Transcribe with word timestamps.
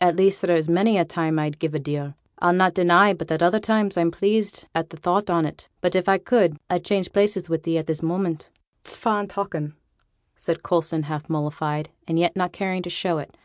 At 0.00 0.14
least, 0.14 0.42
there 0.42 0.56
is 0.56 0.68
many 0.68 0.96
a 0.96 1.04
time 1.04 1.40
I'd 1.40 1.58
give 1.58 1.74
a 1.74 1.80
deal. 1.80 2.14
I'll 2.38 2.52
not 2.52 2.72
deny 2.72 3.12
but 3.12 3.32
at 3.32 3.42
other 3.42 3.58
times 3.58 3.96
I'm 3.96 4.12
pleased 4.12 4.68
at 4.76 4.90
the 4.90 4.96
thought 4.96 5.28
on't. 5.28 5.68
But, 5.80 5.96
if 5.96 6.08
I 6.08 6.18
could 6.18 6.56
I'd 6.70 6.84
change 6.84 7.12
places 7.12 7.48
wi' 7.50 7.56
thee 7.56 7.76
at 7.76 7.88
this 7.88 8.00
moment.' 8.00 8.48
'It's 8.82 8.96
fine 8.96 9.26
talking,' 9.26 9.74
said 10.36 10.62
Coulson, 10.62 11.02
half 11.06 11.28
mollified, 11.28 11.88
and 12.06 12.16
yet 12.16 12.36
not 12.36 12.52
caring 12.52 12.80
to 12.82 12.90
show 12.90 13.18
it. 13.18 13.36